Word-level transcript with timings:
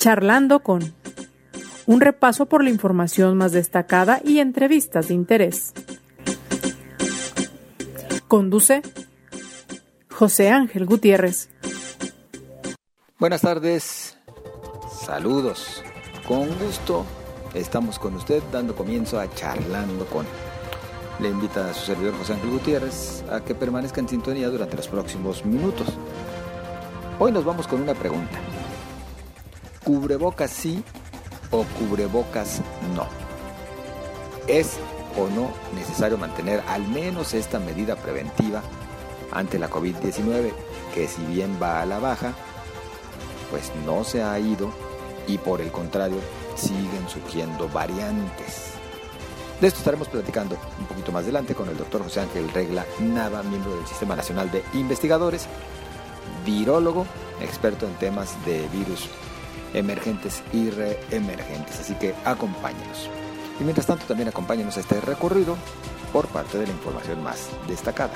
Charlando 0.00 0.60
con 0.60 0.94
un 1.84 2.00
repaso 2.00 2.46
por 2.46 2.64
la 2.64 2.70
información 2.70 3.36
más 3.36 3.52
destacada 3.52 4.22
y 4.24 4.38
entrevistas 4.38 5.08
de 5.08 5.14
interés. 5.14 5.74
Conduce 8.26 8.80
José 10.10 10.48
Ángel 10.48 10.86
Gutiérrez. 10.86 11.50
Buenas 13.18 13.42
tardes, 13.42 14.16
saludos, 15.04 15.84
con 16.26 16.48
gusto 16.58 17.04
estamos 17.52 17.98
con 17.98 18.14
usted 18.14 18.42
dando 18.50 18.74
comienzo 18.74 19.20
a 19.20 19.30
Charlando 19.34 20.06
con. 20.06 20.24
Le 21.18 21.28
invita 21.28 21.68
a 21.68 21.74
su 21.74 21.84
servidor 21.84 22.16
José 22.16 22.32
Ángel 22.32 22.48
Gutiérrez 22.48 23.22
a 23.30 23.44
que 23.44 23.54
permanezca 23.54 24.00
en 24.00 24.08
sintonía 24.08 24.48
durante 24.48 24.78
los 24.78 24.88
próximos 24.88 25.44
minutos. 25.44 25.88
Hoy 27.18 27.32
nos 27.32 27.44
vamos 27.44 27.66
con 27.66 27.82
una 27.82 27.92
pregunta. 27.92 28.38
¿Cubrebocas 29.84 30.50
sí 30.50 30.84
o 31.50 31.64
cubrebocas 31.78 32.60
no? 32.94 33.06
¿Es 34.46 34.78
o 35.16 35.28
no 35.28 35.50
necesario 35.74 36.18
mantener 36.18 36.62
al 36.68 36.86
menos 36.86 37.34
esta 37.34 37.58
medida 37.58 37.96
preventiva 37.96 38.62
ante 39.32 39.58
la 39.58 39.70
COVID-19 39.70 40.52
que 40.94 41.08
si 41.08 41.22
bien 41.24 41.58
va 41.60 41.80
a 41.80 41.86
la 41.86 41.98
baja, 41.98 42.34
pues 43.50 43.72
no 43.86 44.04
se 44.04 44.22
ha 44.22 44.38
ido 44.38 44.70
y 45.26 45.38
por 45.38 45.60
el 45.60 45.70
contrario 45.72 46.18
siguen 46.56 47.08
surgiendo 47.08 47.68
variantes? 47.68 48.72
De 49.60 49.66
esto 49.66 49.78
estaremos 49.78 50.08
platicando 50.08 50.56
un 50.78 50.86
poquito 50.86 51.10
más 51.12 51.24
adelante 51.24 51.54
con 51.54 51.68
el 51.68 51.76
doctor 51.76 52.02
José 52.02 52.20
Ángel 52.20 52.50
Regla 52.50 52.86
Nava, 52.98 53.42
miembro 53.42 53.76
del 53.76 53.86
Sistema 53.86 54.16
Nacional 54.16 54.50
de 54.50 54.62
Investigadores, 54.74 55.46
virólogo, 56.44 57.06
experto 57.40 57.86
en 57.86 57.94
temas 57.94 58.42
de 58.44 58.66
virus 58.68 59.08
emergentes 59.74 60.42
y 60.52 60.70
reemergentes. 60.70 61.80
Así 61.80 61.94
que 61.94 62.14
acompáñenos. 62.24 63.08
Y 63.60 63.64
mientras 63.64 63.86
tanto 63.86 64.06
también 64.06 64.28
acompáñenos 64.28 64.76
a 64.76 64.80
este 64.80 65.00
recorrido 65.00 65.56
por 66.12 66.26
parte 66.28 66.58
de 66.58 66.66
la 66.66 66.72
información 66.72 67.22
más 67.22 67.48
destacada. 67.68 68.14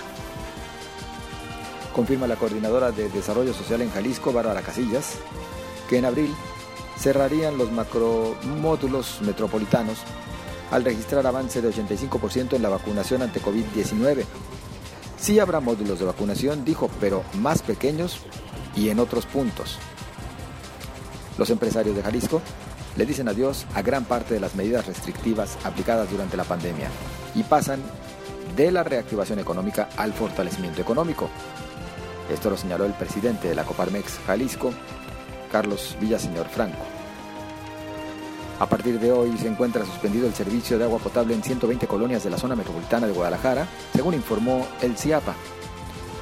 Confirma 1.94 2.26
la 2.26 2.36
coordinadora 2.36 2.90
de 2.90 3.08
Desarrollo 3.08 3.54
Social 3.54 3.82
en 3.82 3.90
Jalisco, 3.90 4.32
Bárbara 4.32 4.62
Casillas, 4.62 5.14
que 5.88 5.98
en 5.98 6.06
abril 6.06 6.34
cerrarían 6.98 7.56
los 7.56 7.70
macromódulos 7.70 9.20
metropolitanos 9.22 9.98
al 10.70 10.84
registrar 10.84 11.26
avance 11.26 11.62
de 11.62 11.70
85% 11.70 12.54
en 12.54 12.62
la 12.62 12.68
vacunación 12.68 13.22
ante 13.22 13.40
COVID-19. 13.40 14.24
Sí 15.18 15.38
habrá 15.38 15.60
módulos 15.60 16.00
de 16.00 16.06
vacunación, 16.06 16.64
dijo, 16.64 16.90
pero 17.00 17.22
más 17.34 17.62
pequeños 17.62 18.18
y 18.74 18.88
en 18.88 18.98
otros 18.98 19.26
puntos. 19.26 19.78
Los 21.38 21.50
empresarios 21.50 21.96
de 21.96 22.02
Jalisco 22.02 22.40
le 22.96 23.06
dicen 23.06 23.28
adiós 23.28 23.66
a 23.74 23.82
gran 23.82 24.04
parte 24.04 24.34
de 24.34 24.40
las 24.40 24.54
medidas 24.54 24.86
restrictivas 24.86 25.58
aplicadas 25.64 26.10
durante 26.10 26.36
la 26.36 26.44
pandemia 26.44 26.88
y 27.34 27.42
pasan 27.42 27.80
de 28.56 28.70
la 28.70 28.84
reactivación 28.84 29.40
económica 29.40 29.88
al 29.96 30.12
fortalecimiento 30.12 30.80
económico. 30.80 31.28
Esto 32.32 32.50
lo 32.50 32.56
señaló 32.56 32.84
el 32.84 32.92
presidente 32.92 33.48
de 33.48 33.54
la 33.54 33.64
Coparmex 33.64 34.20
Jalisco, 34.26 34.72
Carlos 35.50 35.96
Villaseñor 36.00 36.48
Franco. 36.48 36.84
A 38.60 38.68
partir 38.68 39.00
de 39.00 39.10
hoy 39.10 39.36
se 39.36 39.48
encuentra 39.48 39.84
suspendido 39.84 40.28
el 40.28 40.34
servicio 40.34 40.78
de 40.78 40.84
agua 40.84 41.00
potable 41.00 41.34
en 41.34 41.42
120 41.42 41.88
colonias 41.88 42.22
de 42.22 42.30
la 42.30 42.38
zona 42.38 42.54
metropolitana 42.54 43.08
de 43.08 43.12
Guadalajara, 43.12 43.66
según 43.92 44.14
informó 44.14 44.64
el 44.80 44.96
CIAPA. 44.96 45.34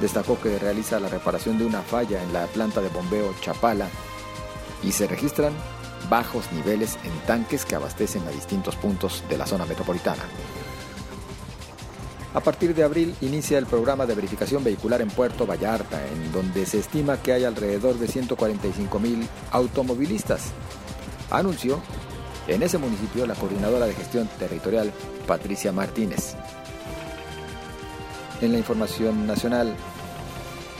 Destacó 0.01 0.41
que 0.41 0.57
realiza 0.57 0.99
la 0.99 1.09
reparación 1.09 1.59
de 1.59 1.65
una 1.65 1.83
falla 1.83 2.21
en 2.23 2.33
la 2.33 2.47
planta 2.47 2.81
de 2.81 2.89
bombeo 2.89 3.35
Chapala 3.39 3.87
y 4.83 4.91
se 4.91 5.07
registran 5.07 5.53
bajos 6.09 6.51
niveles 6.51 6.97
en 7.03 7.17
tanques 7.25 7.65
que 7.65 7.75
abastecen 7.75 8.27
a 8.27 8.31
distintos 8.31 8.75
puntos 8.75 9.23
de 9.29 9.37
la 9.37 9.45
zona 9.45 9.65
metropolitana. 9.65 10.23
A 12.33 12.39
partir 12.39 12.73
de 12.73 12.83
abril 12.83 13.15
inicia 13.21 13.59
el 13.59 13.67
programa 13.67 14.07
de 14.07 14.15
verificación 14.15 14.63
vehicular 14.63 15.01
en 15.01 15.09
Puerto 15.09 15.45
Vallarta, 15.45 16.01
en 16.07 16.31
donde 16.31 16.65
se 16.65 16.79
estima 16.79 17.21
que 17.21 17.31
hay 17.31 17.43
alrededor 17.43 17.95
de 17.99 18.07
145 18.07 18.99
mil 18.99 19.27
automovilistas. 19.51 20.51
Anunció 21.29 21.79
en 22.47 22.63
ese 22.63 22.79
municipio 22.79 23.27
la 23.27 23.35
coordinadora 23.35 23.85
de 23.85 23.93
gestión 23.93 24.27
territorial, 24.39 24.91
Patricia 25.27 25.71
Martínez. 25.71 26.35
En 28.41 28.51
la 28.51 28.57
información 28.57 29.27
nacional, 29.27 29.75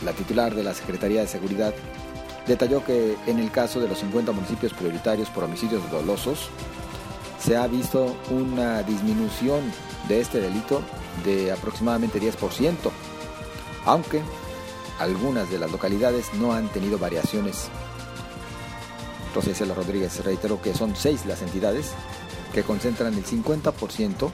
la 0.04 0.12
titular 0.12 0.56
de 0.56 0.64
la 0.64 0.74
Secretaría 0.74 1.22
de 1.22 1.28
Seguridad 1.28 1.74
detalló 2.48 2.84
que 2.84 3.18
en 3.28 3.40
el 3.40 3.52
caso 3.52 3.80
de 3.80 3.88
los 3.88 4.00
50 4.00 4.32
municipios 4.32 4.74
prioritarios 4.74 5.30
por 5.30 5.44
homicidios 5.44 5.90
dolosos, 5.92 6.50
se 7.40 7.58
ha 7.58 7.68
visto 7.68 8.16
una 8.30 8.84
disminución 8.84 9.62
de 10.08 10.22
este 10.22 10.40
delito 10.40 10.82
de 11.26 11.52
aproximadamente 11.52 12.22
10%, 12.22 12.76
aunque 13.86 14.22
algunas 15.00 15.50
de 15.50 15.60
las 15.60 15.72
localidades 15.72 16.34
no 16.36 16.54
han 16.54 16.70
tenido 16.70 16.98
variaciones 16.98 17.70
Cela 19.42 19.74
Rodríguez 19.74 20.24
reiteró 20.24 20.62
que 20.62 20.74
son 20.74 20.96
seis 20.96 21.26
las 21.26 21.42
entidades 21.42 21.92
que 22.54 22.64
concentran 22.64 23.14
el 23.14 23.26
50% 23.26 24.32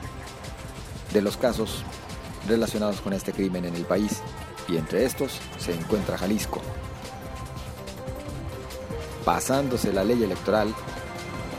de 1.13 1.21
los 1.21 1.37
casos 1.37 1.83
relacionados 2.47 2.99
con 3.01 3.13
este 3.13 3.31
crimen 3.31 3.65
en 3.65 3.75
el 3.75 3.85
país 3.85 4.21
y 4.67 4.77
entre 4.77 5.05
estos 5.05 5.39
se 5.57 5.73
encuentra 5.73 6.17
Jalisco. 6.17 6.61
Pasándose 9.25 9.93
la 9.93 10.03
ley 10.03 10.23
electoral, 10.23 10.73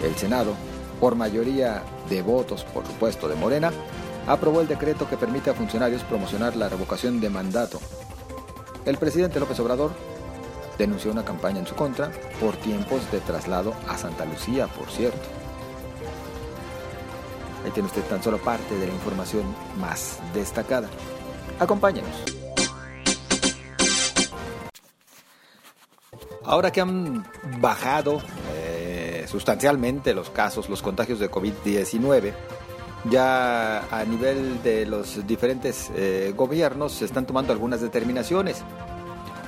el 0.02 0.16
Senado, 0.16 0.54
por 0.98 1.14
mayoría 1.14 1.82
de 2.08 2.22
votos, 2.22 2.64
por 2.64 2.86
supuesto, 2.86 3.28
de 3.28 3.36
Morena, 3.36 3.72
aprobó 4.26 4.60
el 4.60 4.68
decreto 4.68 5.08
que 5.08 5.16
permite 5.16 5.50
a 5.50 5.54
funcionarios 5.54 6.02
promocionar 6.04 6.56
la 6.56 6.68
revocación 6.68 7.20
de 7.20 7.30
mandato. 7.30 7.80
El 8.84 8.96
presidente 8.96 9.40
López 9.40 9.58
Obrador 9.60 9.92
denunció 10.78 11.12
una 11.12 11.24
campaña 11.24 11.58
en 11.60 11.66
su 11.66 11.74
contra 11.74 12.10
por 12.40 12.56
tiempos 12.56 13.10
de 13.12 13.20
traslado 13.20 13.74
a 13.88 13.98
Santa 13.98 14.24
Lucía, 14.24 14.66
por 14.66 14.90
cierto. 14.90 15.20
Ahí 17.64 17.70
tiene 17.72 17.88
usted 17.88 18.02
tan 18.04 18.22
solo 18.22 18.38
parte 18.38 18.74
de 18.76 18.86
la 18.86 18.92
información 18.92 19.44
más 19.78 20.18
destacada. 20.32 20.88
Acompáñenos. 21.58 22.29
Ahora 26.50 26.72
que 26.72 26.80
han 26.80 27.24
bajado 27.60 28.20
eh, 28.56 29.24
sustancialmente 29.28 30.12
los 30.12 30.30
casos, 30.30 30.68
los 30.68 30.82
contagios 30.82 31.20
de 31.20 31.30
COVID-19, 31.30 32.32
ya 33.08 33.86
a 33.88 34.04
nivel 34.04 34.60
de 34.64 34.84
los 34.84 35.24
diferentes 35.28 35.92
eh, 35.94 36.34
gobiernos 36.36 36.90
se 36.90 37.04
están 37.04 37.24
tomando 37.24 37.52
algunas 37.52 37.80
determinaciones. 37.80 38.64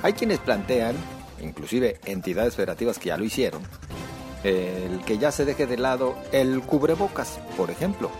Hay 0.01 0.13
quienes 0.13 0.39
plantean 0.39 0.95
inclusive 1.41 1.99
entidades 2.05 2.55
federativas 2.55 2.99
que 2.99 3.09
ya 3.09 3.17
lo 3.17 3.25
hicieron, 3.25 3.63
el 4.45 5.01
que 5.05 5.17
ya 5.17 5.33
se 5.33 5.43
deje 5.43 5.67
de 5.67 5.75
lado 5.75 6.15
el 6.31 6.61
cubrebocas, 6.61 7.37
por 7.57 7.69
ejemplo. 7.69 8.11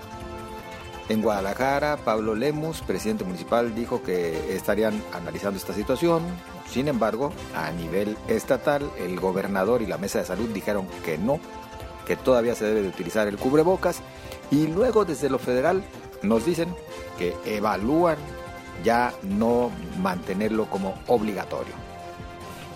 En 1.10 1.22
Guadalajara, 1.22 1.98
Pablo 1.98 2.34
Lemus, 2.34 2.82
presidente 2.82 3.24
municipal, 3.24 3.76
dijo 3.76 4.02
que 4.04 4.56
estarían 4.56 5.02
analizando 5.14 5.58
esta 5.58 5.74
situación. 5.74 6.24
Sin 6.70 6.88
embargo, 6.88 7.34
a 7.56 7.72
nivel 7.72 8.18
estatal, 8.28 8.90
el 8.98 9.20
gobernador 9.20 9.82
y 9.82 9.86
la 9.86 9.98
mesa 9.98 10.20
de 10.20 10.26
salud 10.26 10.50
dijeron 10.50 10.88
que 11.04 11.18
no, 11.18 11.40
que 12.08 12.16
todavía 12.16 12.56
se 12.56 12.66
debe 12.66 12.82
de 12.82 12.88
utilizar 12.88 13.28
el 13.28 13.38
cubrebocas. 13.38 14.02
Y 14.50 14.68
luego 14.68 15.04
desde 15.04 15.30
lo 15.30 15.40
federal 15.40 15.84
nos 16.22 16.46
dicen 16.46 16.74
que 17.18 17.36
evalúan 17.46 18.18
ya 18.84 19.14
no 19.24 19.72
mantenerlo 20.02 20.66
como 20.70 20.96
obligatorio 21.08 21.74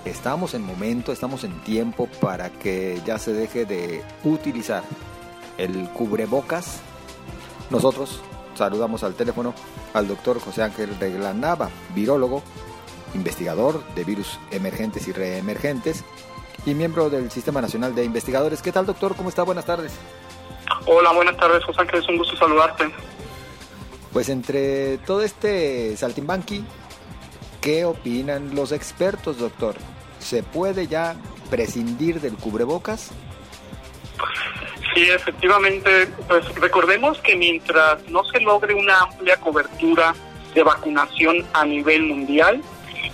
estamos 0.08 0.54
en 0.54 0.64
momento, 0.64 1.12
estamos 1.12 1.44
en 1.44 1.60
tiempo 1.62 2.08
para 2.22 2.50
que 2.50 3.02
ya 3.06 3.18
se 3.20 3.34
deje 3.34 3.66
de 3.66 4.02
utilizar 4.24 4.84
el 5.58 5.90
cubrebocas. 5.90 6.80
Nosotros 7.70 8.22
saludamos 8.56 9.04
al 9.04 9.14
teléfono 9.14 9.54
al 9.94 10.08
doctor 10.08 10.40
José 10.40 10.64
Ángel 10.64 10.98
Reglanava, 11.00 11.70
virólogo, 11.94 12.42
investigador 13.14 13.84
de 13.94 14.04
virus 14.04 14.40
emergentes 14.52 15.08
y 15.08 15.12
reemergentes 15.12 16.04
y 16.66 16.74
miembro 16.74 17.10
del 17.10 17.32
Sistema 17.32 17.62
Nacional 17.62 17.96
de 17.96 18.04
Investigadores. 18.04 18.62
¿Qué 18.62 18.72
tal, 18.72 18.86
doctor? 18.86 19.16
¿Cómo 19.16 19.30
está? 19.30 19.44
Buenas 19.44 19.66
tardes. 19.66 19.94
Hola, 20.86 21.12
buenas 21.14 21.38
tardes, 21.38 21.64
José 21.64 21.82
Ángel. 21.82 22.02
Es 22.02 22.10
un 22.10 22.18
gusto 22.18 22.36
saludarte. 22.38 22.92
Pues 24.12 24.30
entre 24.30 24.98
todo 25.00 25.22
este 25.22 25.96
saltimbanqui, 25.98 26.64
¿qué 27.62 27.86
opinan 27.86 28.56
los 28.56 28.72
expertos, 28.72 29.38
doctor? 29.38 29.76
¿Se 30.20 30.44
puede 30.44 30.88
ya 30.88 31.16
prescindir 31.50 32.20
del 32.20 32.36
cubrebocas? 32.36 33.12
Sí, 34.98 35.12
efectivamente, 35.12 36.08
pues 36.28 36.44
recordemos 36.56 37.20
que 37.20 37.36
mientras 37.36 38.02
no 38.10 38.24
se 38.24 38.40
logre 38.40 38.74
una 38.74 39.02
amplia 39.02 39.38
cobertura 39.38 40.16
de 40.56 40.64
vacunación 40.64 41.46
a 41.54 41.64
nivel 41.66 42.02
mundial 42.02 42.64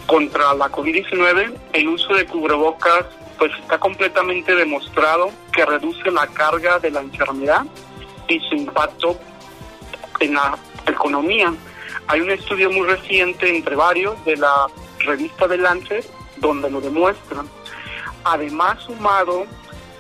contra 0.05 0.53
la 0.53 0.71
COVID-19, 0.71 1.53
el 1.73 1.87
uso 1.89 2.13
de 2.13 2.25
cubrebocas 2.25 3.05
pues 3.37 3.51
está 3.59 3.79
completamente 3.79 4.55
demostrado 4.55 5.29
que 5.51 5.65
reduce 5.65 6.09
la 6.09 6.25
carga 6.27 6.79
de 6.79 6.89
la 6.89 7.01
enfermedad 7.01 7.65
y 8.29 8.39
su 8.47 8.55
impacto 8.55 9.19
en 10.21 10.35
la 10.35 10.57
economía. 10.85 11.53
Hay 12.07 12.21
un 12.21 12.31
estudio 12.31 12.71
muy 12.71 12.87
reciente 12.87 13.53
entre 13.53 13.75
varios 13.75 14.23
de 14.23 14.37
la 14.37 14.67
revista 14.99 15.49
de 15.49 15.57
donde 16.37 16.71
lo 16.71 16.79
demuestran. 16.79 17.45
Además, 18.23 18.79
sumado 18.83 19.45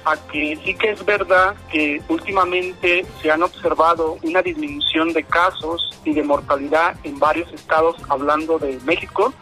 a 0.05 0.17
que 0.31 0.57
sí 0.63 0.73
que 0.75 0.91
es 0.91 1.05
verdad 1.05 1.55
que 1.71 2.01
últimamente 2.09 3.05
se 3.21 3.31
han 3.31 3.43
observado 3.43 4.17
una 4.23 4.41
disminución 4.41 5.13
de 5.13 5.23
casos 5.23 5.89
y 6.03 6.13
de 6.13 6.23
mortalidad 6.23 6.95
en 7.03 7.19
varios 7.19 7.51
estados, 7.53 7.95
hablando 8.09 8.59
de 8.59 8.79
México, 8.85 9.33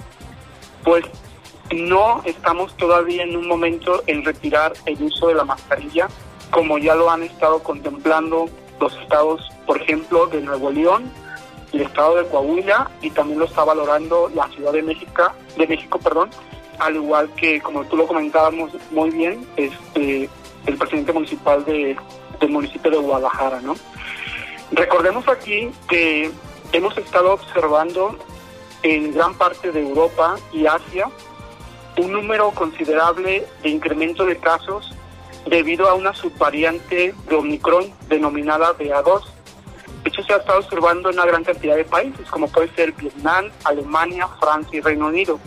pues 0.83 1.05
no 1.71 2.21
estamos 2.25 2.75
todavía 2.77 3.23
en 3.23 3.35
un 3.35 3.47
momento 3.47 4.03
en 4.07 4.23
retirar 4.23 4.73
el 4.85 5.01
uso 5.01 5.27
de 5.27 5.35
la 5.35 5.45
mascarilla, 5.45 6.07
como 6.51 6.77
ya 6.77 6.95
lo 6.95 7.09
han 7.09 7.23
estado 7.23 7.63
contemplando 7.63 8.49
los 8.79 8.95
estados, 8.97 9.41
por 9.65 9.81
ejemplo, 9.81 10.27
de 10.27 10.41
Nuevo 10.41 10.71
León, 10.71 11.11
el 11.71 11.81
estado 11.81 12.15
de 12.15 12.25
Coahuila 12.25 12.91
y 13.01 13.09
también 13.11 13.39
lo 13.39 13.45
está 13.45 13.63
valorando 13.63 14.29
la 14.35 14.47
Ciudad 14.49 14.73
de 14.73 14.81
México, 14.81 15.31
de 15.57 15.67
México, 15.67 15.97
perdón, 15.99 16.29
al 16.79 16.95
igual 16.95 17.29
que 17.35 17.61
como 17.61 17.85
tú 17.85 17.95
lo 17.95 18.07
comentábamos 18.07 18.71
muy 18.91 19.09
bien, 19.11 19.47
este 19.55 20.29
el 20.65 20.77
presidente 20.77 21.13
municipal 21.13 21.63
de, 21.65 21.95
del 22.39 22.49
municipio 22.49 22.91
de 22.91 22.97
Guadalajara, 22.97 23.61
¿no? 23.61 23.75
Recordemos 24.71 25.27
aquí 25.27 25.69
que 25.89 26.31
hemos 26.71 26.97
estado 26.97 27.33
observando 27.33 28.17
en 28.83 29.13
gran 29.13 29.35
parte 29.35 29.71
de 29.71 29.81
Europa 29.81 30.37
y 30.53 30.65
Asia 30.65 31.09
un 31.97 32.13
número 32.13 32.51
considerable 32.51 33.45
de 33.61 33.69
incremento 33.69 34.25
de 34.25 34.37
casos 34.37 34.93
debido 35.45 35.89
a 35.89 35.93
una 35.93 36.13
subvariante 36.13 37.13
de 37.27 37.35
Omicron 37.35 37.91
denominada 38.07 38.77
BA2. 38.77 39.23
De 40.03 40.09
hecho, 40.09 40.23
se 40.23 40.33
ha 40.33 40.37
estado 40.37 40.59
observando 40.59 41.09
en 41.09 41.15
una 41.15 41.25
gran 41.25 41.43
cantidad 41.43 41.75
de 41.75 41.83
países, 41.83 42.29
como 42.29 42.47
puede 42.47 42.73
ser 42.75 42.91
Vietnam, 42.93 43.49
Alemania, 43.65 44.27
Francia 44.39 44.79
y 44.79 44.81
Reino 44.81 45.07
Unido. 45.07 45.39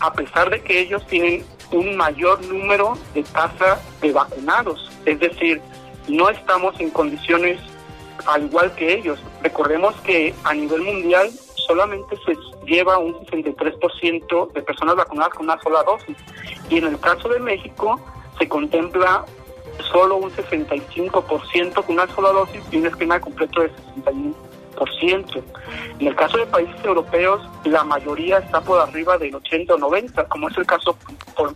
A 0.00 0.12
pesar 0.12 0.50
de 0.50 0.62
que 0.62 0.80
ellos 0.80 1.06
tienen 1.06 1.44
un 1.72 1.96
mayor 1.96 2.44
número 2.46 2.96
de 3.14 3.22
tasa 3.22 3.80
de 4.00 4.12
vacunados. 4.12 4.90
Es 5.04 5.18
decir, 5.20 5.60
no 6.08 6.28
estamos 6.30 6.78
en 6.80 6.90
condiciones 6.90 7.60
al 8.26 8.44
igual 8.44 8.74
que 8.74 8.94
ellos. 8.94 9.18
Recordemos 9.42 9.94
que 10.02 10.34
a 10.44 10.54
nivel 10.54 10.82
mundial 10.82 11.30
solamente 11.54 12.16
se 12.24 12.36
lleva 12.66 12.98
un 12.98 13.14
63% 13.26 14.52
de 14.52 14.62
personas 14.62 14.96
vacunadas 14.96 15.34
con 15.34 15.46
una 15.46 15.60
sola 15.60 15.82
dosis. 15.82 16.16
Y 16.68 16.78
en 16.78 16.86
el 16.86 17.00
caso 17.00 17.28
de 17.28 17.38
México 17.40 18.00
se 18.38 18.48
contempla 18.48 19.24
solo 19.92 20.16
un 20.16 20.30
65% 20.30 21.84
con 21.84 21.94
una 21.94 22.06
sola 22.14 22.30
dosis 22.30 22.62
y 22.70 22.78
un 22.78 22.86
esquema 22.86 23.20
completo 23.20 23.62
de 23.62 23.70
61%. 24.04 24.47
En 26.00 26.06
el 26.06 26.14
caso 26.14 26.38
de 26.38 26.46
países 26.46 26.84
europeos, 26.84 27.40
la 27.64 27.84
mayoría 27.84 28.38
está 28.38 28.60
por 28.60 28.80
arriba 28.80 29.18
del 29.18 29.34
80 29.34 29.74
o 29.74 29.78
90, 29.78 30.24
como 30.28 30.48
es 30.48 30.58
el 30.58 30.66
caso 30.66 30.96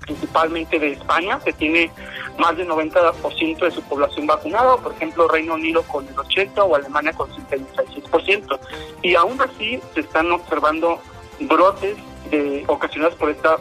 principalmente 0.00 0.78
de 0.78 0.92
España, 0.92 1.38
que 1.44 1.52
tiene 1.52 1.90
más 2.38 2.56
del 2.56 2.68
90% 2.68 3.58
de 3.58 3.70
su 3.70 3.82
población 3.82 4.26
vacunada, 4.26 4.76
por 4.76 4.92
ejemplo 4.92 5.28
Reino 5.28 5.54
Unido 5.54 5.82
con 5.82 6.06
el 6.06 6.18
80 6.18 6.64
o 6.64 6.74
Alemania 6.74 7.12
con 7.12 7.30
el 7.30 7.66
76%. 7.66 8.58
Y 9.02 9.14
aún 9.14 9.40
así 9.40 9.80
se 9.94 10.00
están 10.00 10.30
observando 10.32 11.00
brotes 11.40 11.96
de, 12.30 12.64
ocasionados 12.68 13.14
por 13.16 13.30
esta 13.30 13.58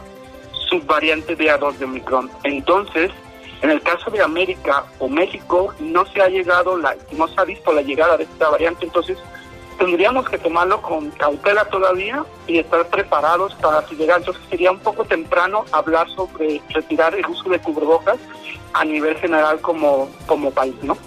subvariante 0.69 1.35
de 1.35 1.45
A2 1.47 1.77
de 1.77 1.85
Omicron. 1.85 2.31
Entonces, 2.43 3.11
en 3.61 3.69
el 3.69 3.81
caso 3.81 4.09
de 4.09 4.21
América 4.21 4.85
o 4.99 5.07
México, 5.07 5.73
no 5.79 6.05
se 6.05 6.21
ha 6.21 6.29
llegado, 6.29 6.77
la, 6.77 6.95
no 7.11 7.27
se 7.27 7.39
ha 7.39 7.43
visto 7.43 7.71
la 7.73 7.81
llegada 7.81 8.17
de 8.17 8.23
esta 8.23 8.49
variante, 8.49 8.85
entonces 8.85 9.17
tendríamos 9.77 10.29
que 10.29 10.37
tomarlo 10.37 10.81
con 10.81 11.11
cautela 11.11 11.65
todavía 11.65 12.23
y 12.47 12.59
estar 12.59 12.87
preparados 12.87 13.53
para 13.55 13.87
si 13.87 13.95
llega. 13.95 14.17
Entonces 14.17 14.41
sería 14.49 14.71
un 14.71 14.79
poco 14.79 15.05
temprano 15.05 15.65
hablar 15.71 16.09
sobre 16.09 16.61
retirar 16.69 17.15
el 17.15 17.25
uso 17.25 17.49
de 17.49 17.59
cubrebocas 17.59 18.17
a 18.73 18.85
nivel 18.85 19.15
general 19.17 19.59
como, 19.61 20.09
como 20.25 20.51
país, 20.51 20.75
¿no? 20.81 20.97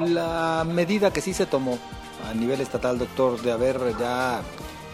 La 0.00 0.64
medida 0.66 1.12
que 1.12 1.20
sí 1.20 1.32
se 1.32 1.46
tomó 1.46 1.78
a 2.28 2.34
nivel 2.34 2.60
estatal, 2.60 2.98
doctor, 2.98 3.40
de 3.40 3.52
haber 3.52 3.78
ya 3.98 4.42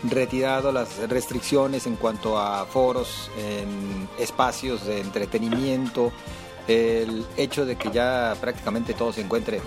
retirado 0.05 0.73
las 0.73 0.99
restricciones 1.09 1.87
en 1.87 1.97
cuanto 1.97 2.39
a 2.39 2.67
foros, 2.67 3.31
en 3.39 4.09
espacios 4.19 4.85
de 4.87 5.01
entretenimiento, 5.01 6.13
el 6.69 7.27
hecho 7.37 7.65
de 7.65 7.77
que 7.77 7.91
ya 7.91 8.35
prácticamente 8.41 8.95
todo 8.95 9.13
se 9.13 9.23
encuentre 9.23 9.61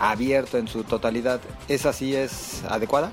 abierto 0.00 0.58
en 0.58 0.66
su 0.66 0.82
totalidad, 0.82 1.40
¿esa 1.68 1.92
sí 1.92 2.16
es 2.16 2.64
adecuada? 2.68 3.12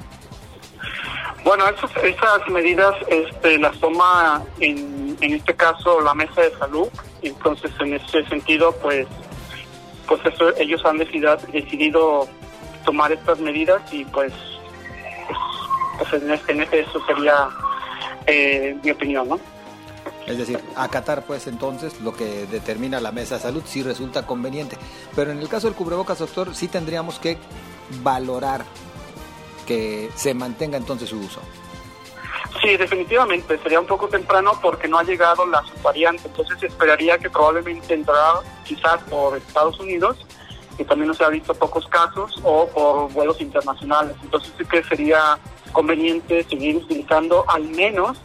Bueno, 1.43 1.65
esas 2.03 2.49
medidas 2.49 2.95
este, 3.07 3.59
las 3.59 3.77
toma 3.79 4.43
en, 4.59 5.15
en 5.21 5.33
este 5.33 5.55
caso 5.55 6.01
la 6.01 6.13
mesa 6.15 6.41
de 6.41 6.51
salud, 6.57 6.87
entonces 7.21 7.71
en 7.79 7.93
ese 7.93 8.25
sentido 8.25 8.73
pues 8.81 9.07
pues 10.07 10.21
eso, 10.25 10.55
ellos 10.57 10.83
han 10.85 10.97
decidido, 10.97 11.37
decidido 11.51 12.27
tomar 12.85 13.11
estas 13.11 13.39
medidas 13.39 13.81
y 13.91 14.05
pues, 14.05 14.33
pues 15.97 16.21
en, 16.21 16.31
este, 16.31 16.51
en 16.53 16.61
este, 16.61 16.79
eso 16.79 17.05
sería 17.05 17.49
eh, 18.25 18.75
mi 18.83 18.91
opinión, 18.91 19.27
¿no? 19.27 19.39
Es 20.27 20.37
decir, 20.37 20.61
acatar 20.75 21.25
pues 21.25 21.47
entonces 21.47 22.01
lo 22.01 22.13
que 22.13 22.45
determina 22.47 22.99
la 22.99 23.13
mesa 23.13 23.35
de 23.35 23.41
salud 23.41 23.63
si 23.65 23.81
resulta 23.81 24.25
conveniente. 24.25 24.77
Pero 25.15 25.31
en 25.31 25.39
el 25.39 25.47
caso 25.47 25.67
del 25.67 25.75
cubrebocas, 25.75 26.19
doctor, 26.19 26.53
sí 26.53 26.67
tendríamos 26.67 27.17
que 27.17 27.37
valorar 28.03 28.65
que 29.65 30.09
se 30.15 30.33
mantenga 30.33 30.77
entonces 30.77 31.09
su 31.09 31.17
uso. 31.17 31.41
Sí, 32.61 32.75
definitivamente. 32.75 33.57
Sería 33.59 33.79
un 33.79 33.85
poco 33.85 34.09
temprano 34.09 34.51
porque 34.61 34.87
no 34.87 34.99
ha 34.99 35.03
llegado 35.03 35.45
la 35.45 35.63
subvariante. 35.63 36.27
Entonces 36.27 36.61
esperaría 36.61 37.17
que 37.17 37.29
probablemente 37.29 37.93
entrara 37.93 38.41
quizás 38.65 39.01
por 39.03 39.37
Estados 39.37 39.79
Unidos, 39.79 40.17
que 40.75 40.83
también 40.83 41.07
no 41.07 41.13
se 41.13 41.23
ha 41.23 41.29
visto 41.29 41.53
pocos 41.53 41.87
casos, 41.87 42.37
o 42.43 42.67
por 42.67 43.11
vuelos 43.13 43.39
internacionales. 43.39 44.15
Entonces 44.23 44.51
sí 44.57 44.65
que 44.65 44.83
sería 44.83 45.37
conveniente 45.71 46.43
seguir 46.43 46.77
utilizando 46.77 47.45
al 47.47 47.63
menos 47.63 48.17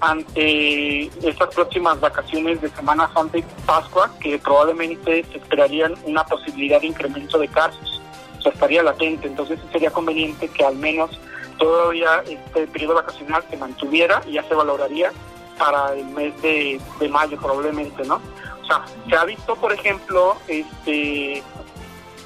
ante 0.00 1.06
estas 1.26 1.54
próximas 1.54 1.98
vacaciones 2.00 2.60
de 2.60 2.70
Semana 2.70 3.10
Santa 3.12 3.38
y 3.38 3.44
Pascua, 3.66 4.10
que 4.20 4.38
probablemente 4.38 5.24
se 5.24 5.38
esperarían 5.38 5.94
una 6.04 6.24
posibilidad 6.24 6.80
de 6.80 6.88
incremento 6.88 7.38
de 7.38 7.48
casos. 7.48 8.00
O 8.44 8.48
estaría 8.48 8.82
latente. 8.82 9.26
Entonces 9.26 9.58
sería 9.72 9.90
conveniente 9.90 10.48
que 10.48 10.64
al 10.64 10.76
menos 10.76 11.10
todavía 11.58 12.22
este 12.26 12.66
periodo 12.68 12.94
vacacional 12.94 13.44
se 13.50 13.56
mantuviera 13.56 14.22
y 14.26 14.32
ya 14.32 14.44
se 14.44 14.54
valoraría 14.54 15.12
para 15.58 15.92
el 15.92 16.06
mes 16.06 16.40
de, 16.40 16.80
de 17.00 17.08
mayo 17.08 17.36
probablemente, 17.38 18.04
¿no? 18.04 18.20
O 18.62 18.66
sea, 18.66 18.84
se 19.08 19.16
ha 19.16 19.24
visto, 19.24 19.56
por 19.56 19.72
ejemplo, 19.72 20.36
este 20.46 21.42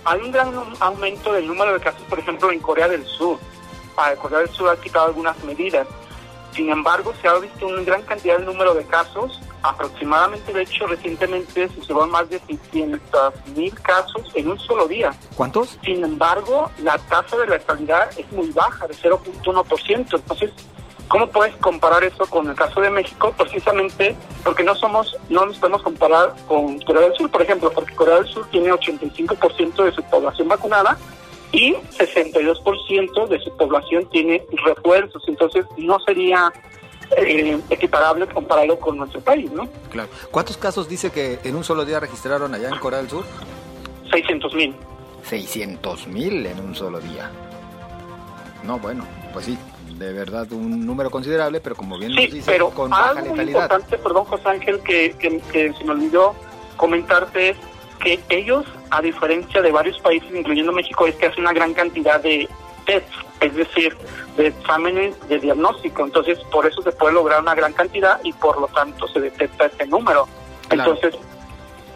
hay 0.04 0.20
un 0.20 0.32
gran 0.32 0.52
aumento 0.80 1.32
del 1.32 1.46
número 1.46 1.72
de 1.74 1.80
casos, 1.80 2.02
por 2.08 2.18
ejemplo, 2.18 2.50
en 2.50 2.60
Corea 2.60 2.88
del 2.88 3.04
Sur. 3.06 3.38
Para 3.94 4.16
Corea 4.16 4.40
del 4.40 4.50
Sur 4.50 4.68
ha 4.68 4.76
quitado 4.76 5.06
algunas 5.06 5.42
medidas 5.44 5.86
sin 6.52 6.70
embargo, 6.70 7.12
se 7.20 7.28
ha 7.28 7.38
visto 7.38 7.66
una 7.66 7.82
gran 7.82 8.02
cantidad 8.02 8.38
de 8.38 8.44
número 8.44 8.74
de 8.74 8.84
casos. 8.84 9.40
Aproximadamente, 9.62 10.52
de 10.52 10.62
hecho, 10.62 10.86
recientemente 10.86 11.68
se 11.68 11.80
llevó 11.80 12.06
más 12.06 12.28
de 12.28 12.40
600 12.40 13.32
mil 13.56 13.72
casos 13.80 14.22
en 14.34 14.50
un 14.50 14.58
solo 14.58 14.86
día. 14.86 15.12
¿Cuántos? 15.36 15.78
Sin 15.84 16.04
embargo, 16.04 16.70
la 16.82 16.98
tasa 16.98 17.36
de 17.38 17.46
letalidad 17.46 18.10
es 18.18 18.30
muy 18.32 18.50
baja, 18.50 18.86
de 18.86 18.94
0.1%. 18.94 20.14
Entonces, 20.14 20.50
¿cómo 21.08 21.28
puedes 21.28 21.54
comparar 21.56 22.04
eso 22.04 22.26
con 22.26 22.48
el 22.48 22.54
caso 22.54 22.80
de 22.80 22.90
México? 22.90 23.32
Precisamente 23.36 24.16
porque 24.44 24.64
no 24.64 24.74
somos, 24.74 25.16
no 25.28 25.46
nos 25.46 25.58
podemos 25.58 25.82
comparar 25.82 26.34
con 26.48 26.78
Corea 26.80 27.02
del 27.02 27.14
Sur, 27.14 27.30
por 27.30 27.42
ejemplo, 27.42 27.70
porque 27.72 27.94
Corea 27.94 28.16
del 28.16 28.26
Sur 28.26 28.46
tiene 28.50 28.72
85% 28.72 29.84
de 29.84 29.92
su 29.92 30.02
población 30.02 30.48
vacunada 30.48 30.98
y 31.52 31.74
62% 31.74 33.28
de 33.28 33.38
su 33.40 33.56
población 33.56 34.08
tiene 34.10 34.42
refuerzos, 34.64 35.22
entonces 35.28 35.66
no 35.76 36.00
sería 36.00 36.50
eh, 37.16 37.58
equiparable 37.68 38.26
compararlo 38.26 38.78
con 38.78 38.96
nuestro 38.96 39.20
país, 39.20 39.50
¿no? 39.52 39.68
Claro. 39.90 40.08
¿Cuántos 40.30 40.56
casos 40.56 40.88
dice 40.88 41.10
que 41.10 41.38
en 41.44 41.54
un 41.54 41.62
solo 41.62 41.84
día 41.84 42.00
registraron 42.00 42.54
allá 42.54 42.68
en 42.68 42.78
Corea 42.78 43.00
del 43.00 43.10
Sur? 43.10 43.24
600 44.10 44.54
mil. 44.54 44.74
600 45.24 46.06
mil 46.08 46.46
en 46.46 46.58
un 46.58 46.74
solo 46.74 47.00
día. 47.00 47.30
No, 48.64 48.78
bueno, 48.78 49.04
pues 49.32 49.46
sí, 49.46 49.58
de 49.98 50.12
verdad 50.12 50.50
un 50.52 50.86
número 50.86 51.10
considerable, 51.10 51.60
pero 51.60 51.76
como 51.76 51.98
bien 51.98 52.12
sí, 52.12 52.24
nos 52.24 52.32
dice, 52.32 52.50
pero 52.50 52.70
con 52.70 52.90
baja 52.90 53.10
algo 53.10 53.20
muy 53.20 53.28
letalidad. 53.30 53.62
importante, 53.64 53.98
perdón 53.98 54.24
José 54.24 54.48
Ángel, 54.48 54.80
que, 54.80 55.14
que, 55.18 55.38
que 55.52 55.72
se 55.74 55.84
me 55.84 55.92
olvidó 55.92 56.34
comentarte 56.76 57.50
es 57.50 57.56
que 58.02 58.20
ellos, 58.28 58.66
a 58.90 59.00
diferencia 59.00 59.62
de 59.62 59.70
varios 59.70 59.98
países, 60.00 60.28
incluyendo 60.34 60.72
México, 60.72 61.06
es 61.06 61.14
que 61.16 61.26
hacen 61.26 61.44
una 61.44 61.52
gran 61.52 61.72
cantidad 61.72 62.20
de 62.20 62.48
tests, 62.84 63.16
es 63.40 63.54
decir, 63.54 63.96
de 64.36 64.48
exámenes 64.48 65.14
de 65.28 65.38
diagnóstico. 65.38 66.04
Entonces, 66.04 66.38
por 66.50 66.66
eso 66.66 66.82
se 66.82 66.92
puede 66.92 67.14
lograr 67.14 67.40
una 67.40 67.54
gran 67.54 67.72
cantidad 67.72 68.20
y 68.24 68.32
por 68.32 68.60
lo 68.60 68.66
tanto 68.68 69.06
se 69.08 69.20
detecta 69.20 69.66
este 69.66 69.86
número. 69.86 70.26
Entonces, 70.70 71.14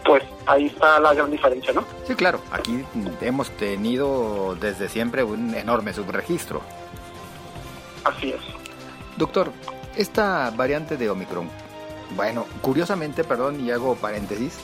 pues 0.05 0.23
ahí 0.45 0.67
está 0.67 0.99
la 0.99 1.13
gran 1.13 1.29
diferencia, 1.29 1.73
¿no? 1.73 1.83
Sí, 2.05 2.15
claro. 2.15 2.39
Aquí 2.51 2.83
hemos 3.21 3.51
tenido 3.51 4.55
desde 4.55 4.87
siempre 4.87 5.23
un 5.23 5.53
enorme 5.53 5.93
subregistro. 5.93 6.61
Así 8.05 8.29
es. 8.29 8.39
Doctor, 9.17 9.51
esta 9.97 10.51
variante 10.51 10.95
de 10.95 11.09
Omicron, 11.09 11.49
bueno, 12.15 12.45
curiosamente, 12.61 13.25
perdón, 13.25 13.59
y 13.59 13.71
hago 13.71 13.95
paréntesis, 13.95 14.59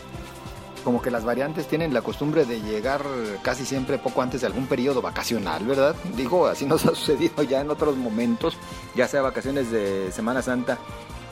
como 0.83 1.01
que 1.01 1.11
las 1.11 1.23
variantes 1.23 1.67
tienen 1.67 1.93
la 1.93 2.01
costumbre 2.01 2.45
de 2.45 2.61
llegar 2.61 3.03
casi 3.41 3.65
siempre 3.65 3.97
poco 3.97 4.21
antes 4.21 4.41
de 4.41 4.47
algún 4.47 4.67
periodo 4.67 5.01
vacacional, 5.01 5.65
¿verdad? 5.65 5.95
Digo, 6.15 6.47
así 6.47 6.65
nos 6.67 6.85
ha 6.85 6.89
sucedido 6.89 7.43
ya 7.43 7.61
en 7.61 7.69
otros 7.69 7.95
momentos, 7.95 8.57
ya 8.95 9.07
sea 9.07 9.21
vacaciones 9.21 9.71
de 9.71 10.11
Semana 10.11 10.41
Santa 10.41 10.77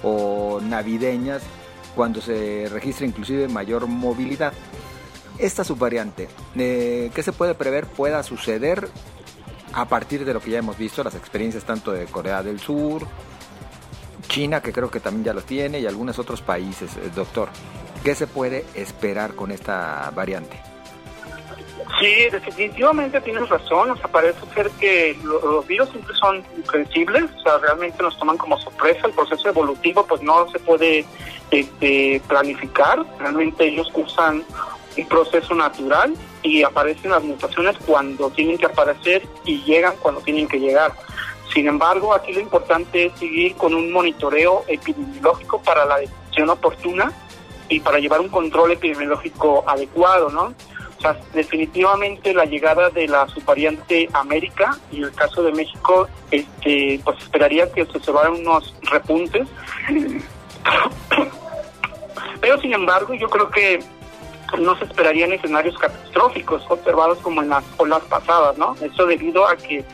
o 0.03 0.59
navideñas, 0.61 1.43
cuando 1.95 2.21
se 2.21 2.67
registra 2.71 3.05
inclusive 3.05 3.47
mayor 3.47 3.87
movilidad. 3.87 4.53
Esta 5.37 5.63
subvariante, 5.63 6.29
eh, 6.55 7.11
¿qué 7.13 7.23
se 7.23 7.33
puede 7.33 7.55
prever 7.55 7.87
pueda 7.87 8.21
suceder 8.23 8.89
a 9.73 9.85
partir 9.87 10.25
de 10.25 10.33
lo 10.33 10.41
que 10.41 10.51
ya 10.51 10.59
hemos 10.59 10.77
visto, 10.77 11.03
las 11.03 11.15
experiencias 11.15 11.63
tanto 11.63 11.91
de 11.91 12.05
Corea 12.05 12.43
del 12.43 12.59
Sur, 12.59 13.07
China, 14.27 14.61
que 14.61 14.71
creo 14.71 14.91
que 14.91 14.99
también 14.99 15.25
ya 15.25 15.33
lo 15.33 15.41
tiene, 15.41 15.79
y 15.79 15.87
algunos 15.87 16.19
otros 16.19 16.41
países, 16.41 16.95
eh, 16.97 17.11
doctor? 17.15 17.49
¿Qué 18.03 18.15
se 18.15 18.25
puede 18.25 18.65
esperar 18.73 19.35
con 19.35 19.51
esta 19.51 20.11
variante? 20.15 20.59
Sí, 21.99 22.29
definitivamente 22.31 23.21
tienes 23.21 23.47
razón. 23.47 23.91
O 23.91 23.95
sea, 23.95 24.07
parece 24.07 24.39
ser 24.55 24.71
que 24.71 25.15
los 25.23 25.67
virus 25.67 25.89
siempre 25.89 26.15
son 26.15 26.43
impredecibles. 26.55 27.25
O 27.37 27.41
sea, 27.41 27.59
realmente 27.59 28.01
nos 28.01 28.17
toman 28.17 28.37
como 28.37 28.59
sorpresa. 28.59 29.05
El 29.05 29.13
proceso 29.13 29.49
evolutivo, 29.49 30.03
pues 30.07 30.23
no 30.23 30.49
se 30.49 30.57
puede 30.57 31.05
este, 31.51 32.19
planificar. 32.27 33.05
Realmente 33.19 33.65
ellos 33.65 33.91
usan 33.93 34.43
un 34.97 35.07
proceso 35.07 35.53
natural 35.53 36.15
y 36.41 36.63
aparecen 36.63 37.11
las 37.11 37.23
mutaciones 37.23 37.77
cuando 37.85 38.31
tienen 38.31 38.57
que 38.57 38.65
aparecer 38.65 39.21
y 39.45 39.61
llegan 39.61 39.93
cuando 40.01 40.21
tienen 40.21 40.47
que 40.47 40.59
llegar. 40.59 40.93
Sin 41.53 41.67
embargo, 41.67 42.15
aquí 42.15 42.33
lo 42.33 42.39
importante 42.39 43.05
es 43.05 43.19
seguir 43.19 43.55
con 43.57 43.75
un 43.75 43.91
monitoreo 43.91 44.63
epidemiológico 44.67 45.61
para 45.61 45.85
la 45.85 45.99
decisión 45.99 46.49
oportuna 46.49 47.11
y 47.71 47.79
para 47.79 47.99
llevar 47.99 48.19
un 48.19 48.27
control 48.27 48.73
epidemiológico 48.73 49.63
adecuado, 49.65 50.29
¿no? 50.29 50.53
O 50.97 51.01
sea, 51.01 51.17
definitivamente 51.33 52.33
la 52.33 52.45
llegada 52.45 52.89
de 52.89 53.07
la 53.07 53.27
subvariante 53.29 54.09
América 54.13 54.77
y 54.91 55.01
el 55.01 55.11
caso 55.13 55.41
de 55.41 55.53
México, 55.53 56.07
este, 56.29 56.99
pues 57.03 57.17
esperaría 57.19 57.71
que 57.71 57.85
se 57.85 57.97
observaran 57.97 58.33
unos 58.33 58.75
repuntes. 58.83 59.47
Pero 62.41 62.59
sin 62.59 62.73
embargo, 62.73 63.13
yo 63.13 63.29
creo 63.29 63.49
que 63.49 63.79
no 64.59 64.77
se 64.77 64.83
esperarían 64.83 65.31
escenarios 65.31 65.77
catastróficos 65.77 66.63
observados 66.69 67.19
como 67.19 67.41
en 67.41 67.49
las 67.49 67.63
olas 67.77 68.03
pasadas, 68.03 68.57
¿no? 68.57 68.75
Eso 68.81 69.05
debido 69.05 69.47
a 69.47 69.55
que 69.55 69.85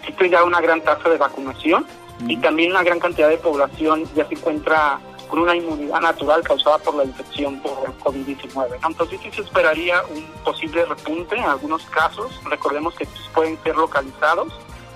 existe 0.00 0.30
ya 0.30 0.44
una 0.44 0.60
gran 0.60 0.80
tasa 0.82 1.08
de 1.08 1.18
vacunación 1.18 1.84
y 2.28 2.36
también 2.36 2.70
una 2.70 2.84
gran 2.84 3.00
cantidad 3.00 3.28
de 3.28 3.38
población 3.38 4.04
ya 4.14 4.26
se 4.28 4.34
encuentra 4.34 5.00
con 5.30 5.38
una 5.38 5.54
inmunidad 5.54 6.00
natural 6.00 6.42
causada 6.42 6.78
por 6.78 6.96
la 6.96 7.04
infección 7.04 7.60
por 7.60 7.72
COVID-19. 8.00 8.78
Entonces 8.86 9.20
sí 9.22 9.30
se 9.30 9.42
esperaría 9.42 10.02
un 10.14 10.24
posible 10.44 10.84
repunte 10.84 11.36
en 11.36 11.44
algunos 11.44 11.84
casos. 11.86 12.40
Recordemos 12.44 12.94
que 12.94 13.04
estos 13.04 13.30
pueden 13.32 13.56
ser 13.62 13.76
localizados 13.76 14.52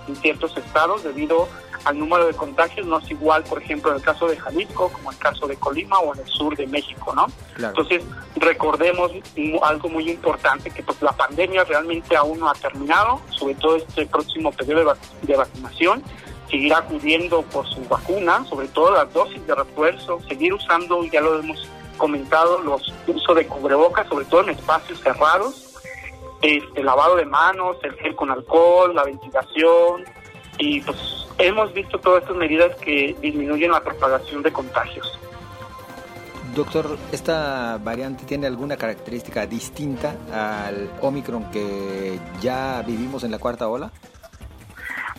en 0.08 0.16
ciertos 0.16 0.56
estados 0.56 1.04
debido 1.04 1.48
al 1.84 1.98
número 1.98 2.26
de 2.26 2.34
contagios. 2.34 2.84
No 2.86 2.98
es 2.98 3.08
igual, 3.10 3.44
por 3.44 3.62
ejemplo, 3.62 3.90
en 3.90 3.98
el 3.98 4.02
caso 4.02 4.26
de 4.26 4.36
Jalisco 4.36 4.90
como 4.90 5.10
en 5.10 5.16
el 5.16 5.22
caso 5.22 5.46
de 5.46 5.56
Colima 5.56 6.00
o 6.00 6.12
en 6.14 6.20
el 6.20 6.26
sur 6.26 6.56
de 6.56 6.66
México, 6.66 7.14
¿no? 7.14 7.26
Entonces 7.56 8.02
recordemos 8.36 9.12
algo 9.62 9.88
muy 9.88 10.10
importante, 10.10 10.70
que 10.70 10.82
pues 10.82 11.00
la 11.00 11.12
pandemia 11.12 11.62
realmente 11.64 12.16
aún 12.16 12.40
no 12.40 12.50
ha 12.50 12.54
terminado, 12.54 13.20
sobre 13.30 13.54
todo 13.54 13.76
este 13.76 14.04
próximo 14.06 14.50
periodo 14.50 14.96
de 15.22 15.36
vacunación 15.36 16.02
seguir 16.54 16.72
acudiendo 16.72 17.42
por 17.42 17.66
su 17.66 17.82
vacuna, 17.88 18.44
sobre 18.44 18.68
todo 18.68 18.92
las 18.92 19.12
dosis 19.12 19.44
de 19.44 19.56
refuerzo, 19.56 20.20
seguir 20.28 20.54
usando, 20.54 21.02
ya 21.04 21.20
lo 21.20 21.40
hemos 21.40 21.68
comentado, 21.96 22.60
los 22.60 22.94
uso 23.08 23.34
de 23.34 23.44
cubrebocas, 23.48 24.06
sobre 24.06 24.24
todo 24.26 24.42
en 24.42 24.50
espacios 24.50 25.00
cerrados, 25.00 25.74
este 26.42 26.84
lavado 26.84 27.16
de 27.16 27.24
manos, 27.24 27.76
el 27.82 27.94
gel 27.94 28.14
con 28.14 28.30
alcohol, 28.30 28.94
la 28.94 29.02
ventilación 29.02 30.04
y 30.58 30.80
pues 30.82 31.26
hemos 31.38 31.72
visto 31.72 31.98
todas 31.98 32.22
estas 32.22 32.36
medidas 32.36 32.76
que 32.76 33.16
disminuyen 33.20 33.72
la 33.72 33.82
propagación 33.82 34.40
de 34.44 34.52
contagios. 34.52 35.18
Doctor, 36.54 36.96
¿esta 37.10 37.80
variante 37.82 38.24
tiene 38.26 38.46
alguna 38.46 38.76
característica 38.76 39.44
distinta 39.44 40.14
al 40.32 40.88
Omicron 41.00 41.50
que 41.50 42.20
ya 42.40 42.80
vivimos 42.86 43.24
en 43.24 43.32
la 43.32 43.40
cuarta 43.40 43.66
ola? 43.66 43.90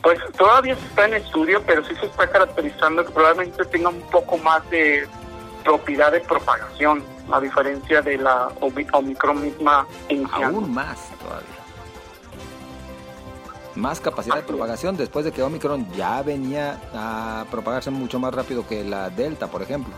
Pues 0.06 0.20
todavía 0.38 0.76
se 0.76 0.86
está 0.86 1.06
en 1.06 1.16
estudio, 1.16 1.64
pero 1.66 1.84
sí 1.84 1.96
se 1.96 2.06
está 2.06 2.28
caracterizando 2.28 3.04
que 3.04 3.12
probablemente 3.12 3.66
tenga 3.66 3.90
un 3.90 4.02
poco 4.12 4.38
más 4.38 4.62
de 4.70 5.08
propiedad 5.64 6.12
de 6.12 6.20
propagación, 6.20 7.04
a 7.32 7.42
diferencia 7.42 8.04
de 8.04 8.20
la 8.20 8.50
Omicron 8.62 9.42
misma 9.42 9.88
inicial. 10.08 10.44
Aún 10.44 10.72
más 10.72 11.10
todavía. 11.18 11.48
Más 13.74 14.00
capacidad 14.00 14.36
de 14.36 14.44
propagación 14.44 14.96
después 14.96 15.26
de 15.26 15.32
que 15.32 15.42
Omicron 15.42 15.92
ya 15.94 16.22
venía 16.22 16.80
a 16.94 17.46
propagarse 17.50 17.90
mucho 17.90 18.20
más 18.20 18.32
rápido 18.32 18.68
que 18.68 18.84
la 18.84 19.10
Delta, 19.10 19.48
por 19.48 19.64
ejemplo. 19.64 19.96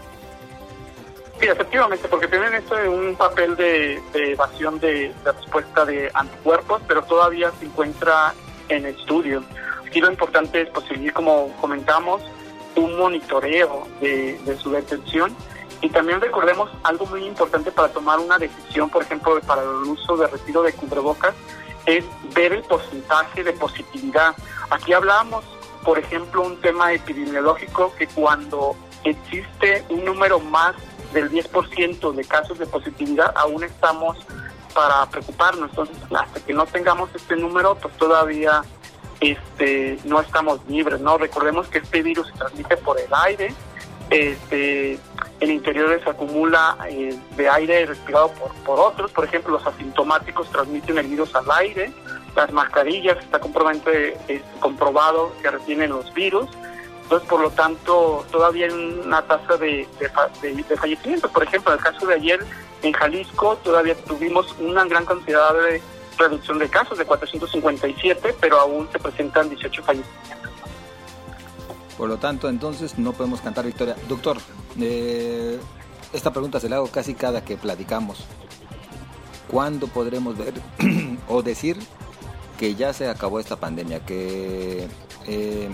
Sí, 1.38 1.48
efectivamente, 1.48 2.08
porque 2.08 2.30
tienen 2.30 2.54
esto 2.54 2.76
de 2.76 2.88
un 2.88 3.14
papel 3.18 3.58
de, 3.58 4.02
evasión 4.14 4.80
de, 4.80 5.14
de 5.26 5.32
respuesta 5.34 5.84
de 5.84 6.10
anticuerpos, 6.14 6.82
pero 6.88 7.04
todavía 7.04 7.52
se 7.60 7.66
encuentra 7.66 8.34
en 8.70 8.86
estudio. 8.86 9.44
Aquí 9.88 10.02
lo 10.02 10.12
importante 10.12 10.62
es 10.62 10.70
pues, 10.70 10.86
seguir, 10.86 11.14
como 11.14 11.50
comentamos, 11.62 12.22
un 12.76 12.98
monitoreo 12.98 13.88
de, 14.02 14.58
su 14.62 14.70
detención 14.70 15.34
y 15.82 15.90
también 15.90 16.20
recordemos 16.20 16.70
algo 16.84 17.06
muy 17.06 17.26
importante 17.26 17.72
para 17.72 17.88
tomar 17.88 18.20
una 18.20 18.38
decisión, 18.38 18.90
por 18.90 19.04
ejemplo, 19.04 19.40
para 19.42 19.62
el 19.62 19.70
uso 19.70 20.18
de 20.18 20.28
retiro 20.28 20.62
de 20.62 20.74
cubrebocas, 20.74 21.34
es 21.86 22.04
ver 22.36 22.52
el 22.52 22.64
porcentaje 22.64 23.44
de 23.44 23.54
positividad. 23.54 24.36
Aquí 24.70 24.92
hablamos, 24.92 25.46
por 25.86 25.98
ejemplo, 25.98 26.42
un 26.42 26.60
tema 26.60 26.92
epidemiológico 26.92 27.94
que 27.98 28.08
cuando 28.08 28.76
existe 29.06 29.86
un 29.90 30.04
número 30.04 30.40
más 30.40 30.76
del 31.14 31.32
10% 31.32 32.12
de 32.12 32.26
casos 32.26 32.60
de 32.60 32.66
positividad, 32.66 33.32
aún 33.38 33.64
estamos 33.64 34.18
para 34.74 35.06
preocuparnos. 35.10 35.70
Entonces, 35.70 35.98
hasta 36.14 36.40
que 36.42 36.54
no 36.54 36.66
tengamos 36.66 37.10
este 37.16 37.36
número, 37.38 37.76
pues 37.76 37.96
todavía 37.98 38.64
este, 39.20 39.98
no 40.06 40.22
estamos 40.22 40.60
libres, 40.68 41.00
¿no? 41.00 41.18
Recordemos 41.18 41.68
que 41.68 41.80
este 41.80 42.02
virus 42.02 42.28
se 42.28 42.34
transmite 42.34 42.78
por 42.78 43.00
el 43.00 43.08
aire, 43.26 43.54
este, 44.10 45.00
en 45.40 45.52
interiores 45.52 46.04
se 46.04 46.10
acumula 46.10 46.78
eh, 46.90 47.18
de 47.36 47.50
aire 47.50 47.86
respirado 47.86 48.32
por, 48.66 48.80
otros, 48.80 49.12
por 49.12 49.26
ejemplo, 49.26 49.54
los 49.54 49.66
asintomáticos 49.66 50.50
transmiten 50.50 50.98
el 50.98 51.08
virus 51.08 51.36
al 51.36 51.50
aire, 51.52 51.92
las 52.36 52.52
mascarillas 52.52 53.18
está 53.18 53.38
este, 53.38 54.44
comprobado 54.60 55.34
que 55.42 55.52
retienen 55.52 55.90
los 55.90 56.14
virus, 56.14 56.50
entonces 57.04 57.28
por 57.28 57.42
lo 57.42 57.50
tanto 57.52 58.26
todavía 58.32 58.68
hay 58.68 58.74
una 58.74 59.22
tasa 59.24 59.58
de, 59.58 59.88
de, 60.42 60.54
de 60.54 60.78
fallecimiento, 60.78 61.30
por 61.30 61.44
ejemplo, 61.44 61.72
en 61.74 61.80
el 61.80 61.84
caso 61.84 62.06
de 62.06 62.16
ayer 62.16 62.40
en 62.84 62.94
Jalisco 62.94 63.58
todavía 63.64 63.96
tuvimos 63.96 64.56
una 64.60 64.86
gran 64.86 65.06
cantidad 65.06 65.54
de 65.54 65.82
reducción 66.18 66.60
de 66.60 66.70
casos 66.70 66.98
de 66.98 67.06
457, 67.06 68.36
pero 68.40 68.60
aún 68.60 68.90
se 68.92 69.00
presentan 69.00 69.50
18 69.50 69.84
fallecimientos. 69.84 70.52
Por 71.98 72.10
lo 72.10 72.18
tanto, 72.18 72.48
entonces 72.50 72.98
no 72.98 73.14
podemos 73.14 73.42
cantar 73.42 73.66
victoria. 73.66 73.96
Doctor, 74.08 74.38
eh, 74.80 75.60
esta 76.14 76.32
pregunta 76.32 76.60
se 76.60 76.70
la 76.70 76.78
hago 76.78 76.88
casi 76.88 77.14
cada 77.14 77.44
que 77.44 77.58
platicamos. 77.58 78.26
¿Cuándo 79.48 79.88
podremos 79.88 80.38
ver 80.38 80.54
o 81.28 81.42
decir 81.42 81.78
que 82.60 82.76
ya 82.76 82.94
se 82.94 83.10
acabó 83.10 83.40
esta 83.40 83.56
pandemia, 83.56 84.06
que 84.06 84.88
eh, 85.26 85.70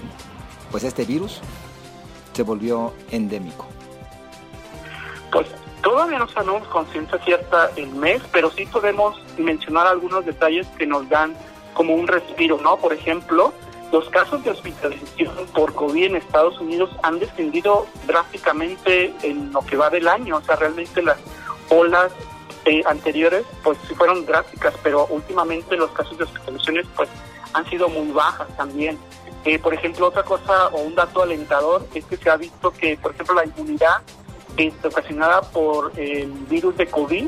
pues 0.72 0.84
este 0.84 1.06
virus 1.06 1.42
se 2.34 2.44
volvió 2.44 2.94
endémico? 3.12 3.68
Pues 5.32 5.48
Todavía 5.94 6.18
no 6.18 6.28
sabemos 6.28 6.68
con 6.70 6.88
ciencia 6.88 7.20
cierta 7.20 7.70
el 7.76 7.92
mes, 7.92 8.20
pero 8.32 8.50
sí 8.50 8.66
podemos 8.66 9.16
mencionar 9.38 9.86
algunos 9.86 10.26
detalles 10.26 10.66
que 10.76 10.88
nos 10.88 11.08
dan 11.08 11.36
como 11.76 11.94
un 11.94 12.08
respiro, 12.08 12.60
¿no? 12.64 12.78
Por 12.78 12.94
ejemplo, 12.94 13.54
los 13.92 14.10
casos 14.10 14.44
de 14.44 14.50
hospitalización 14.50 15.46
por 15.54 15.76
COVID 15.76 16.06
en 16.06 16.16
Estados 16.16 16.60
Unidos 16.60 16.90
han 17.04 17.20
descendido 17.20 17.86
drásticamente 18.08 19.14
en 19.22 19.54
lo 19.54 19.62
que 19.62 19.78
va 19.78 19.92
del 19.92 20.08
año, 20.08 20.38
o 20.38 20.42
sea, 20.42 20.56
realmente 20.56 21.04
las 21.04 21.20
olas 21.70 22.12
eh, 22.66 22.82
anteriores 22.88 23.46
pues 23.64 23.78
sí 23.88 23.94
fueron 23.94 24.26
drásticas, 24.26 24.74
pero 24.82 25.06
últimamente 25.12 25.78
los 25.78 25.92
casos 25.92 26.18
de 26.18 26.24
hospitalizaciones 26.24 26.88
pues 26.96 27.10
han 27.54 27.70
sido 27.70 27.88
muy 27.88 28.12
bajas 28.12 28.48
también. 28.58 28.98
Eh, 29.46 29.60
por 29.60 29.76
ejemplo, 29.76 30.08
otra 30.08 30.24
cosa 30.24 30.70
o 30.70 30.78
un 30.80 30.96
dato 30.96 31.22
alentador 31.22 31.86
es 31.94 32.04
que 32.06 32.18
se 32.18 32.32
ha 32.32 32.38
visto 32.38 32.72
que, 32.72 32.98
por 32.98 33.12
ejemplo, 33.12 33.36
la 33.36 33.46
inmunidad 33.46 34.02
este, 34.58 34.88
ocasionada 34.88 35.42
por 35.42 35.92
el 35.98 36.32
virus 36.50 36.78
de 36.78 36.88
COVID 36.88 37.28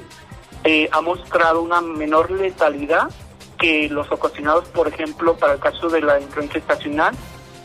eh, 0.63 0.89
ha 0.91 1.01
mostrado 1.01 1.61
una 1.61 1.81
menor 1.81 2.31
letalidad 2.31 3.09
que 3.57 3.87
los 3.89 4.11
ocasionados, 4.11 4.65
por 4.69 4.87
ejemplo, 4.87 5.35
para 5.35 5.53
el 5.53 5.59
caso 5.59 5.89
de 5.89 6.01
la 6.01 6.19
influenza 6.19 6.57
estacional, 6.57 7.15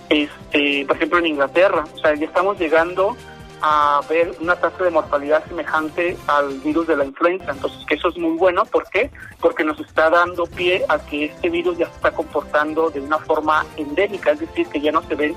este, 0.09 0.85
por 0.87 0.97
ejemplo 0.97 1.19
en 1.19 1.27
Inglaterra. 1.27 1.85
O 1.95 1.99
sea, 1.99 2.15
ya 2.15 2.27
estamos 2.27 2.59
llegando 2.59 3.17
a 3.63 4.01
ver 4.09 4.35
una 4.41 4.57
tasa 4.57 4.85
de 4.85 4.91
mortalidad 4.91 5.45
semejante 5.47 6.17
al 6.27 6.61
virus 6.61 6.87
de 6.87 6.97
la 6.97 7.05
influenza. 7.05 7.53
Entonces, 7.53 7.85
que 7.87 7.95
eso 7.95 8.09
es 8.09 8.19
muy 8.19 8.37
bueno. 8.37 8.65
¿Por 8.65 8.89
qué? 8.91 9.11
Porque 9.41 9.65
nos 9.65 9.79
está 9.81 10.11
dando 10.11 10.45
pie 10.45 10.85
a 10.89 10.99
que 10.99 11.27
este 11.27 11.49
virus 11.49 11.79
ya 11.79 11.87
se 11.87 11.93
está 11.93 12.13
comportando 12.13 12.91
de 12.91 13.01
una 13.01 13.19
forma 13.19 13.65
endémica, 13.77 14.33
es 14.33 14.41
decir, 14.41 14.67
que 14.69 14.81
ya 14.81 14.93
no 14.93 15.03
se 15.03 15.15
ven 15.15 15.35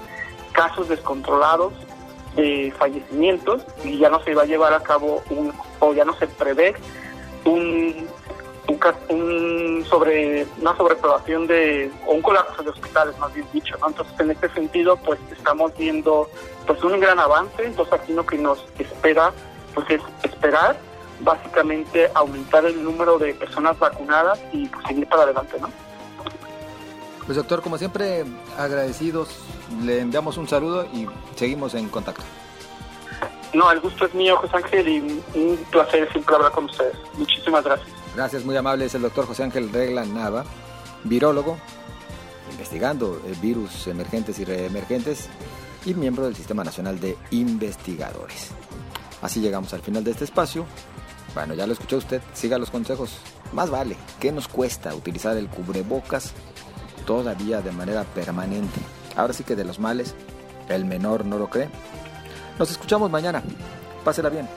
casos 0.51 0.87
descontrolados 0.87 1.73
de 2.35 2.73
fallecimientos 2.77 3.65
y 3.83 3.97
ya 3.97 4.09
no 4.09 4.23
se 4.23 4.33
va 4.33 4.43
a 4.43 4.45
llevar 4.45 4.73
a 4.73 4.81
cabo 4.81 5.21
un, 5.29 5.53
o 5.79 5.93
ya 5.93 6.05
no 6.05 6.13
se 6.15 6.27
prevé 6.27 6.73
un, 7.45 8.07
un, 9.09 9.85
sobre 9.85 10.47
una 10.59 10.75
sobrepoblación 10.75 11.47
de 11.47 11.91
o 12.07 12.13
un 12.13 12.21
colapso 12.21 12.63
de 12.63 12.69
hospitales 12.69 13.17
más 13.19 13.33
bien 13.33 13.45
dicho 13.53 13.75
¿no? 13.79 13.89
entonces 13.89 14.19
en 14.19 14.31
este 14.31 14.49
sentido 14.49 14.97
pues 14.97 15.19
estamos 15.31 15.75
viendo 15.77 16.29
pues 16.65 16.83
un 16.83 16.99
gran 16.99 17.19
avance 17.19 17.65
entonces 17.65 17.93
aquí 17.93 18.13
lo 18.13 18.25
que 18.25 18.37
nos 18.37 18.65
espera 18.79 19.31
pues 19.73 19.89
es 19.89 20.01
esperar 20.23 20.77
básicamente 21.19 22.09
aumentar 22.15 22.65
el 22.65 22.83
número 22.83 23.17
de 23.17 23.33
personas 23.33 23.77
vacunadas 23.79 24.39
y 24.51 24.67
pues, 24.67 24.85
seguir 24.87 25.07
para 25.07 25.23
adelante 25.23 25.57
no 25.59 25.69
pues 27.25 27.37
doctor 27.37 27.61
como 27.61 27.77
siempre 27.77 28.25
agradecidos 28.57 29.29
le 29.83 29.99
enviamos 29.99 30.37
un 30.37 30.47
saludo 30.47 30.85
y 30.93 31.07
seguimos 31.35 31.73
en 31.73 31.89
contacto 31.89 32.23
no, 33.53 33.71
el 33.71 33.79
gusto 33.81 34.05
es 34.05 34.13
mío, 34.15 34.35
José 34.37 34.57
Ángel, 34.57 34.87
y 34.87 34.99
un 35.37 35.57
placer 35.69 36.11
siempre 36.11 36.35
hablar 36.35 36.51
con 36.51 36.65
ustedes. 36.65 36.95
Muchísimas 37.15 37.63
gracias. 37.63 37.87
Gracias, 38.15 38.45
muy 38.45 38.57
amable. 38.57 38.85
Es 38.85 38.95
el 38.95 39.03
doctor 39.03 39.27
José 39.27 39.43
Ángel 39.43 39.71
Regla 39.71 40.03
Nava, 40.05 40.43
virólogo, 41.03 41.57
investigando 42.51 43.21
virus 43.41 43.85
emergentes 43.87 44.39
y 44.39 44.45
reemergentes 44.45 45.29
y 45.85 45.93
miembro 45.93 46.25
del 46.25 46.35
Sistema 46.35 46.63
Nacional 46.63 46.99
de 46.99 47.15
Investigadores. 47.29 48.49
Así 49.21 49.39
llegamos 49.39 49.71
al 49.73 49.81
final 49.81 50.03
de 50.03 50.11
este 50.11 50.23
espacio. 50.23 50.65
Bueno, 51.35 51.53
ya 51.53 51.67
lo 51.67 51.73
escuchó 51.73 51.97
usted, 51.97 52.21
siga 52.33 52.57
los 52.57 52.71
consejos. 52.71 53.17
Más 53.53 53.69
vale, 53.69 53.97
¿qué 54.19 54.31
nos 54.31 54.47
cuesta 54.47 54.95
utilizar 54.95 55.37
el 55.37 55.47
cubrebocas 55.47 56.33
todavía 57.05 57.61
de 57.61 57.71
manera 57.71 58.03
permanente? 58.03 58.79
Ahora 59.15 59.33
sí 59.33 59.43
que 59.43 59.55
de 59.55 59.65
los 59.65 59.79
males, 59.79 60.15
el 60.69 60.85
menor 60.85 61.25
no 61.25 61.37
lo 61.37 61.49
cree. 61.49 61.69
Nos 62.57 62.71
escuchamos 62.71 63.09
mañana. 63.09 63.43
Pásela 64.03 64.29
bien. 64.29 64.47